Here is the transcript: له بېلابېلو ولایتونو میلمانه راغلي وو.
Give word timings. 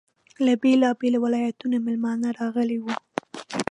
له 0.45 0.53
بېلابېلو 0.61 1.17
ولایتونو 1.25 1.77
میلمانه 1.85 2.27
راغلي 2.39 2.77
وو. 2.81 2.95